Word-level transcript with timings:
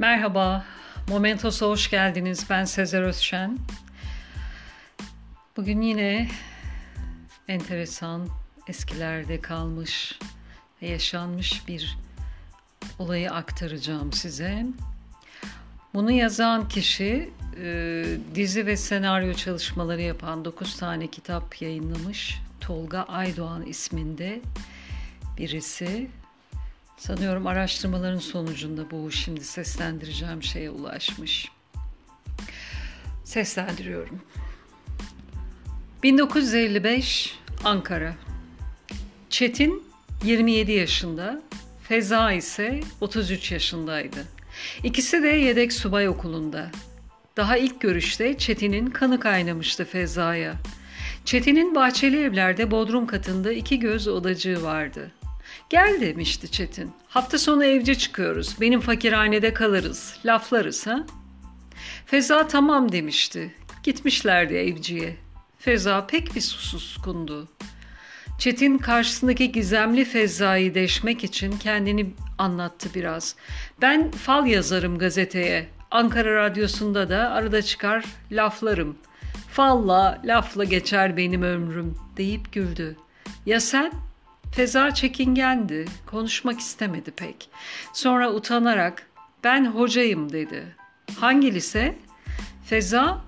Merhaba, 0.00 0.64
Momentos'a 1.08 1.66
hoş 1.66 1.90
geldiniz. 1.90 2.46
Ben 2.50 2.64
Sezer 2.64 3.02
Özşen. 3.02 3.58
Bugün 5.56 5.80
yine 5.80 6.28
enteresan, 7.48 8.28
eskilerde 8.68 9.40
kalmış 9.40 10.18
ve 10.82 10.88
yaşanmış 10.88 11.68
bir 11.68 11.98
olayı 12.98 13.30
aktaracağım 13.30 14.12
size. 14.12 14.66
Bunu 15.94 16.10
yazan 16.10 16.68
kişi 16.68 17.30
e, 17.62 18.04
dizi 18.34 18.66
ve 18.66 18.76
senaryo 18.76 19.34
çalışmaları 19.34 20.02
yapan 20.02 20.44
9 20.44 20.76
tane 20.76 21.06
kitap 21.06 21.62
yayınlamış. 21.62 22.40
Tolga 22.60 23.02
Aydoğan 23.02 23.62
isminde 23.66 24.40
birisi 25.38 26.10
Sanıyorum 27.00 27.46
araştırmaların 27.46 28.18
sonucunda 28.18 28.90
bu 28.90 29.10
şimdi 29.10 29.44
seslendireceğim 29.44 30.42
şeye 30.42 30.70
ulaşmış. 30.70 31.48
Seslendiriyorum. 33.24 34.20
1955 36.02 37.38
Ankara. 37.64 38.14
Çetin 39.30 39.82
27 40.24 40.72
yaşında, 40.72 41.42
Feza 41.82 42.32
ise 42.32 42.80
33 43.00 43.52
yaşındaydı. 43.52 44.24
İkisi 44.84 45.22
de 45.22 45.28
yedek 45.28 45.72
subay 45.72 46.08
okulunda. 46.08 46.70
Daha 47.36 47.56
ilk 47.56 47.80
görüşte 47.80 48.38
Çetin'in 48.38 48.86
kanı 48.86 49.20
kaynamıştı 49.20 49.84
Feza'ya. 49.84 50.54
Çetin'in 51.24 51.74
bahçeli 51.74 52.22
evlerde 52.22 52.70
bodrum 52.70 53.06
katında 53.06 53.52
iki 53.52 53.78
göz 53.78 54.08
odacığı 54.08 54.62
vardı. 54.62 55.12
Gel 55.70 56.00
demişti 56.00 56.50
Çetin. 56.50 56.92
Hafta 57.08 57.38
sonu 57.38 57.64
evce 57.64 57.94
çıkıyoruz. 57.94 58.56
Benim 58.60 58.80
fakirhanede 58.80 59.54
kalırız. 59.54 60.16
Laflarız 60.24 60.86
ha? 60.86 61.06
Feza 62.06 62.48
tamam 62.48 62.92
demişti. 62.92 63.54
Gitmişlerdi 63.82 64.54
evciye. 64.54 65.16
Feza 65.58 66.06
pek 66.06 66.34
bir 66.34 66.40
suskundu. 66.40 67.48
Çetin 68.38 68.78
karşısındaki 68.78 69.52
gizemli 69.52 70.04
Feza'yı 70.04 70.74
deşmek 70.74 71.24
için 71.24 71.52
kendini 71.52 72.10
anlattı 72.38 72.88
biraz. 72.94 73.36
Ben 73.82 74.10
fal 74.10 74.46
yazarım 74.46 74.98
gazeteye. 74.98 75.68
Ankara 75.90 76.34
Radyosu'nda 76.34 77.08
da 77.08 77.30
arada 77.30 77.62
çıkar 77.62 78.04
laflarım. 78.32 78.96
Falla, 79.48 80.22
lafla 80.24 80.64
geçer 80.64 81.16
benim 81.16 81.42
ömrüm 81.42 81.96
deyip 82.16 82.52
güldü. 82.52 82.96
Ya 83.46 83.60
sen? 83.60 83.92
Feza 84.52 84.94
çekingendi, 84.94 85.84
konuşmak 86.06 86.60
istemedi 86.60 87.10
pek. 87.10 87.50
Sonra 87.92 88.32
utanarak 88.32 89.06
ben 89.44 89.66
hocayım 89.66 90.32
dedi. 90.32 90.76
Hangi 91.20 91.54
lise? 91.54 91.98
Feza 92.64 93.20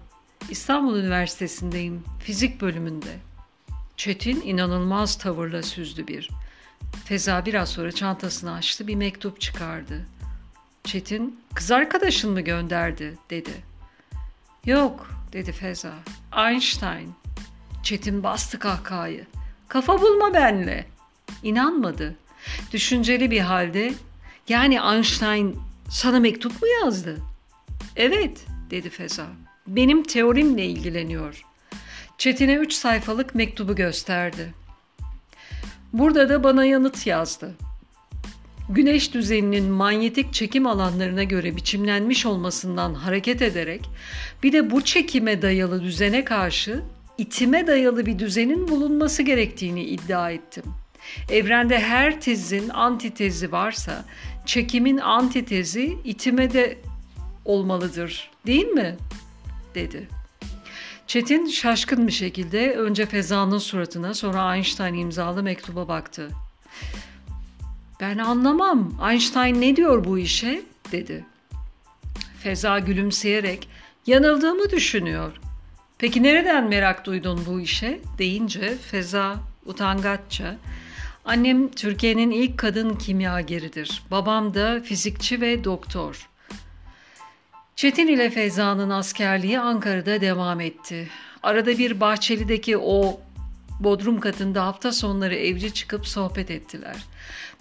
İstanbul 0.50 0.96
Üniversitesi'ndeyim, 0.98 2.04
fizik 2.20 2.60
bölümünde. 2.60 3.16
Çetin 3.96 4.40
inanılmaz 4.40 5.18
tavırla 5.18 5.62
süzdü 5.62 6.06
bir. 6.06 6.30
Feza 7.04 7.46
biraz 7.46 7.68
sonra 7.68 7.92
çantasını 7.92 8.52
açtı, 8.52 8.86
bir 8.86 8.94
mektup 8.94 9.40
çıkardı. 9.40 10.06
Çetin, 10.84 11.40
kız 11.54 11.70
arkadaşın 11.70 12.32
mı 12.32 12.40
gönderdi 12.40 13.18
dedi. 13.30 13.52
Yok 14.66 15.10
dedi 15.32 15.52
Feza. 15.52 15.92
Einstein. 16.36 17.14
Çetin 17.82 18.22
bastı 18.22 18.58
kahkahayı. 18.58 19.26
Kafa 19.68 20.00
bulma 20.00 20.34
benle. 20.34 20.91
İnanmadı. 21.42 22.14
Düşünceli 22.72 23.30
bir 23.30 23.40
halde 23.40 23.92
yani 24.48 24.78
Einstein 24.92 25.58
sana 25.90 26.20
mektup 26.20 26.62
mu 26.62 26.68
yazdı? 26.82 27.18
Evet 27.96 28.46
dedi 28.70 28.90
Feza. 28.90 29.26
Benim 29.66 30.02
teorimle 30.02 30.66
ilgileniyor. 30.66 31.44
Çetin'e 32.18 32.54
üç 32.54 32.72
sayfalık 32.72 33.34
mektubu 33.34 33.74
gösterdi. 33.74 34.54
Burada 35.92 36.28
da 36.28 36.44
bana 36.44 36.64
yanıt 36.64 37.06
yazdı. 37.06 37.54
Güneş 38.68 39.14
düzeninin 39.14 39.64
manyetik 39.64 40.32
çekim 40.32 40.66
alanlarına 40.66 41.22
göre 41.22 41.56
biçimlenmiş 41.56 42.26
olmasından 42.26 42.94
hareket 42.94 43.42
ederek 43.42 43.88
bir 44.42 44.52
de 44.52 44.70
bu 44.70 44.84
çekime 44.84 45.42
dayalı 45.42 45.82
düzene 45.82 46.24
karşı 46.24 46.82
itime 47.18 47.66
dayalı 47.66 48.06
bir 48.06 48.18
düzenin 48.18 48.68
bulunması 48.68 49.22
gerektiğini 49.22 49.84
iddia 49.84 50.30
ettim.'' 50.30 50.81
Evrende 51.30 51.80
her 51.80 52.20
tezin 52.20 52.68
antitezi 52.68 53.52
varsa 53.52 54.04
çekimin 54.46 54.98
antitezi 54.98 55.98
itime 56.04 56.52
de 56.52 56.78
olmalıdır 57.44 58.30
değil 58.46 58.66
mi? 58.66 58.96
dedi. 59.74 60.08
Çetin 61.06 61.46
şaşkın 61.46 62.06
bir 62.06 62.12
şekilde 62.12 62.72
önce 62.72 63.06
Feza'nın 63.06 63.58
suratına 63.58 64.14
sonra 64.14 64.54
Einstein 64.54 64.94
imzalı 64.94 65.42
mektuba 65.42 65.88
baktı. 65.88 66.30
Ben 68.00 68.18
anlamam. 68.18 69.00
Einstein 69.10 69.60
ne 69.60 69.76
diyor 69.76 70.04
bu 70.04 70.18
işe? 70.18 70.62
dedi. 70.92 71.24
Feza 72.42 72.78
gülümseyerek 72.78 73.68
yanıldığımı 74.06 74.70
düşünüyor. 74.70 75.32
Peki 75.98 76.22
nereden 76.22 76.68
merak 76.68 77.06
duydun 77.06 77.44
bu 77.46 77.60
işe? 77.60 78.00
deyince 78.18 78.76
Feza 78.76 79.36
utangaçça 79.66 80.56
Annem 81.24 81.70
Türkiye'nin 81.70 82.30
ilk 82.30 82.58
kadın 82.58 82.94
kimyageridir. 82.94 84.02
Babam 84.10 84.54
da 84.54 84.80
fizikçi 84.80 85.40
ve 85.40 85.64
doktor. 85.64 86.28
Çetin 87.76 88.06
ile 88.06 88.30
Feyza'nın 88.30 88.90
askerliği 88.90 89.60
Ankara'da 89.60 90.20
devam 90.20 90.60
etti. 90.60 91.08
Arada 91.42 91.78
bir 91.78 92.00
Bahçeli'deki 92.00 92.78
o 92.78 93.20
bodrum 93.80 94.20
katında 94.20 94.66
hafta 94.66 94.92
sonları 94.92 95.34
evci 95.34 95.74
çıkıp 95.74 96.06
sohbet 96.06 96.50
ettiler. 96.50 96.96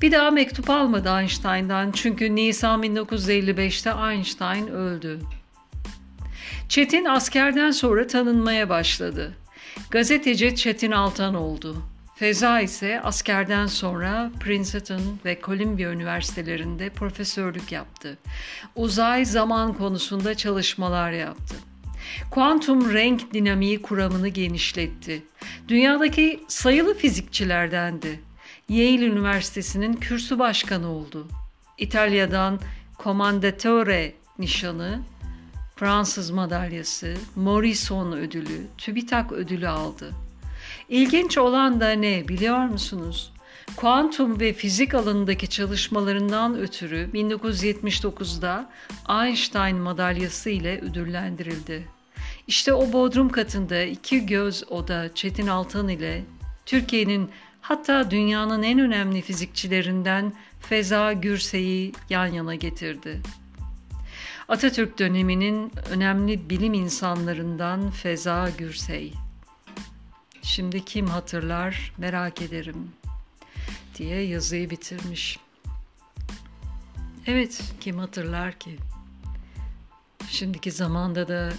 Bir 0.02 0.12
daha 0.12 0.32
mektup 0.32 0.70
almadı 0.70 1.20
Einstein'dan 1.20 1.92
çünkü 1.92 2.36
Nisan 2.36 2.84
1955'te 2.84 4.12
Einstein 4.14 4.68
öldü. 4.68 5.20
Çetin 6.70 7.06
askerden 7.06 7.72
sonra 7.72 8.08
tanınmaya 8.08 8.70
başladı. 8.70 9.38
Gazeteci 9.92 10.56
Çetin 10.56 10.92
Altan 10.92 11.36
oldu. 11.36 11.91
Feza 12.22 12.62
ise 12.62 13.02
askerden 13.02 13.66
sonra 13.66 14.32
Princeton 14.40 15.02
ve 15.26 15.40
Columbia 15.44 15.90
Üniversitelerinde 15.90 16.90
profesörlük 16.90 17.72
yaptı. 17.72 18.18
Uzay 18.76 19.26
zaman 19.26 19.74
konusunda 19.74 20.36
çalışmalar 20.36 21.12
yaptı. 21.12 21.56
Kuantum 22.32 22.94
renk 22.94 23.34
dinamiği 23.34 23.82
kuramını 23.82 24.28
genişletti. 24.28 25.24
Dünyadaki 25.68 26.44
sayılı 26.48 26.98
fizikçilerdendi. 26.98 28.20
Yale 28.70 29.06
Üniversitesi'nin 29.06 29.94
kürsü 29.94 30.40
başkanı 30.40 30.90
oldu. 30.90 31.28
İtalya'dan 31.78 32.60
Commendatore 33.04 34.14
nişanı, 34.40 35.00
Fransız 35.76 36.32
madalyası, 36.32 37.14
Morrison 37.36 38.12
ödülü, 38.12 38.68
TÜBİTAK 38.78 39.32
ödülü 39.32 39.68
aldı. 39.68 40.14
İlginç 40.92 41.38
olan 41.38 41.82
da 41.82 41.92
ne 41.92 42.28
biliyor 42.28 42.66
musunuz? 42.66 43.34
Kuantum 43.76 44.40
ve 44.40 44.54
fizik 44.54 44.94
alanındaki 44.94 45.48
çalışmalarından 45.48 46.60
ötürü 46.60 47.10
1979'da 47.14 48.70
Einstein 49.10 49.78
madalyası 49.78 50.50
ile 50.50 50.82
ödüllendirildi. 50.82 51.88
İşte 52.48 52.74
o 52.74 52.94
bodrum 52.94 53.30
katında 53.30 53.82
iki 53.82 54.26
göz 54.26 54.64
oda 54.70 55.10
Çetin 55.16 55.48
Altan 55.48 55.90
ile 55.90 56.24
Türkiye'nin 56.66 57.30
hatta 57.62 58.12
dünyanın 58.12 58.64
en 58.64 58.80
önemli 58.80 59.22
fizikçilerinden 59.22 60.34
Feza 60.60 61.14
Gürsey'i 61.14 61.92
yan 62.10 62.28
yana 62.28 62.56
getirdi. 62.56 63.22
Atatürk 64.48 65.00
döneminin 65.00 65.72
önemli 65.92 66.50
bilim 66.50 66.74
insanlarından 66.74 67.92
Feza 67.92 68.50
Gürsey. 68.58 69.14
Şimdi 70.42 70.86
kim 70.86 71.08
hatırlar 71.08 71.94
merak 71.98 72.42
ederim 72.42 72.92
diye 73.96 74.22
yazıyı 74.22 74.70
bitirmiş. 74.70 75.40
Evet, 77.28 77.62
kim 77.80 77.98
hatırlar 77.98 78.60
ki? 78.60 78.78
Şimdiki 80.30 80.72
zamanda 80.72 81.28
da 81.28 81.54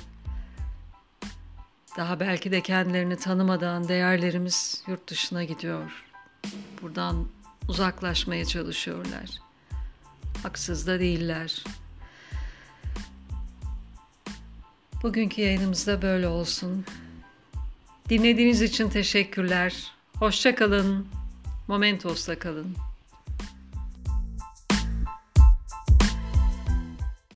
daha 1.97 2.21
belki 2.21 2.53
de 2.53 2.61
kendilerini 2.61 3.17
tanımadan 3.17 3.89
değerlerimiz 3.89 4.83
yurt 4.87 5.09
dışına 5.11 5.45
gidiyor. 5.45 6.05
Buradan 6.83 7.29
uzaklaşmaya 7.69 8.45
çalışıyorlar. 8.45 9.31
Haksız 10.43 10.87
da 10.87 11.01
değiller. 11.01 11.65
Bugünkü 15.03 15.43
yayınımızda 15.43 16.03
böyle 16.03 16.29
olsun. 16.29 16.85
Dinlediğiniz 18.13 18.63
için 18.63 18.89
teşekkürler. 18.89 19.93
Hoşça 20.19 20.55
kalın. 20.55 21.07
Momentos'ta 21.69 22.39
kalın. 22.39 22.77